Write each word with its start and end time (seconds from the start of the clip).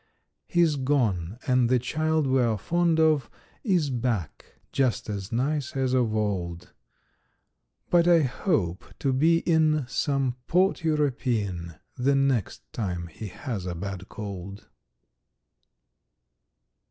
He's 0.47 0.77
gone, 0.77 1.37
and 1.45 1.69
the 1.69 1.77
child 1.77 2.25
we 2.25 2.41
are 2.41 2.57
fond 2.57 2.99
of 2.99 3.29
Is 3.63 3.91
back, 3.91 4.55
just 4.71 5.11
as 5.11 5.31
nice 5.31 5.75
as 5.75 5.93
of 5.93 6.15
old. 6.15 6.73
But 7.91 8.07
I 8.07 8.23
hope 8.23 8.83
to 8.97 9.13
be 9.13 9.41
in 9.41 9.85
some 9.87 10.37
port 10.47 10.83
European 10.83 11.75
The 11.97 12.15
next 12.15 12.63
time 12.73 13.09
he 13.11 13.27
has 13.27 13.67
a 13.67 13.75
bad 13.75 14.09
cold. 14.09 14.69